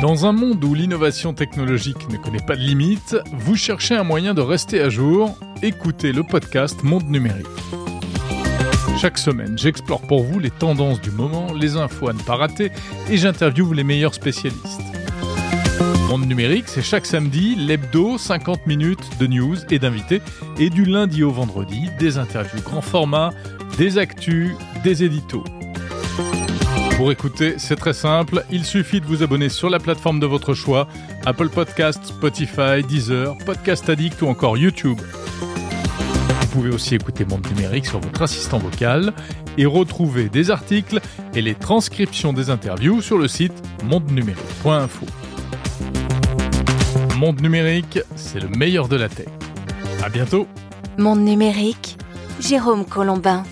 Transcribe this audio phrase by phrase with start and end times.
[0.00, 4.32] Dans un monde où l'innovation technologique ne connaît pas de limites, vous cherchez un moyen
[4.32, 7.46] de rester à jour Écoutez le podcast Monde Numérique.
[8.98, 12.72] Chaque semaine, j'explore pour vous les tendances du moment, les infos à ne pas rater
[13.10, 14.80] et j'interviewe les meilleurs spécialistes.
[16.08, 20.22] Monde numérique, c'est chaque samedi, l'hebdo, 50 minutes de news et d'invités,
[20.58, 23.34] et du lundi au vendredi, des interviews grand format,
[23.76, 25.44] des actus, des éditos.
[27.00, 30.52] Pour écouter, c'est très simple, il suffit de vous abonner sur la plateforme de votre
[30.52, 30.86] choix,
[31.24, 35.00] Apple Podcast, Spotify, Deezer, Podcast Addict ou encore YouTube.
[35.40, 39.14] Vous pouvez aussi écouter Monde Numérique sur votre assistant vocal
[39.56, 41.00] et retrouver des articles
[41.34, 45.06] et les transcriptions des interviews sur le site mondenumérique.info.
[47.16, 49.28] Monde Numérique, c'est le meilleur de la tech.
[50.04, 50.46] À bientôt
[50.98, 51.96] Monde numérique,
[52.40, 53.44] Jérôme Colombin.